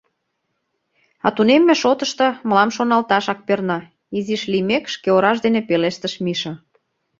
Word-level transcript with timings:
—А 1.27 1.29
тунемме 1.35 1.75
шотышто 1.81 2.27
мылам 2.47 2.69
шоналташак 2.75 3.39
перна,— 3.47 3.79
изиш 4.17 4.41
лиймек, 4.51 4.83
шке 4.93 5.09
ораж 5.15 5.37
дене 5.45 5.61
пелештыш 5.69 6.13
Миша. 6.25 6.53